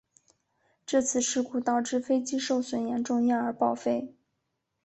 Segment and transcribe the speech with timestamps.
[0.83, 4.15] 这次事故导致飞机受损严重因而报废。